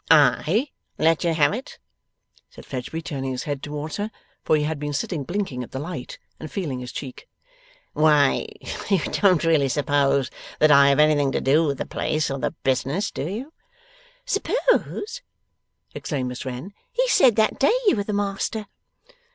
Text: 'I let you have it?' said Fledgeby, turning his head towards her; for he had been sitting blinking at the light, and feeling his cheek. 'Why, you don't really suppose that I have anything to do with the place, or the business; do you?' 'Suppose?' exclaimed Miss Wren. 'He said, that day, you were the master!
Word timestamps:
'I 0.09 0.69
let 0.97 1.23
you 1.23 1.31
have 1.35 1.53
it?' 1.53 1.77
said 2.49 2.65
Fledgeby, 2.65 3.03
turning 3.03 3.33
his 3.33 3.43
head 3.43 3.61
towards 3.61 3.97
her; 3.97 4.09
for 4.43 4.57
he 4.57 4.63
had 4.63 4.79
been 4.79 4.93
sitting 4.93 5.23
blinking 5.23 5.61
at 5.63 5.73
the 5.73 5.77
light, 5.77 6.17
and 6.39 6.51
feeling 6.51 6.79
his 6.79 6.91
cheek. 6.91 7.29
'Why, 7.93 8.47
you 8.89 8.97
don't 8.97 9.43
really 9.43 9.69
suppose 9.69 10.31
that 10.57 10.71
I 10.71 10.89
have 10.89 10.97
anything 10.97 11.31
to 11.33 11.39
do 11.39 11.67
with 11.67 11.77
the 11.77 11.85
place, 11.85 12.31
or 12.31 12.39
the 12.39 12.49
business; 12.49 13.11
do 13.11 13.27
you?' 13.29 13.53
'Suppose?' 14.25 15.21
exclaimed 15.93 16.29
Miss 16.29 16.45
Wren. 16.45 16.73
'He 16.91 17.07
said, 17.07 17.35
that 17.35 17.59
day, 17.59 17.71
you 17.85 17.95
were 17.95 18.03
the 18.03 18.11
master! 18.11 18.65